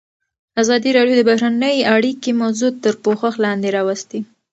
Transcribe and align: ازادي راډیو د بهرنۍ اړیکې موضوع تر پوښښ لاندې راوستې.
ازادي 0.61 0.89
راډیو 0.97 1.15
د 1.17 1.21
بهرنۍ 1.29 1.77
اړیکې 1.95 2.31
موضوع 2.41 2.71
تر 2.83 2.93
پوښښ 3.03 3.33
لاندې 3.45 3.69
راوستې. 3.77 4.19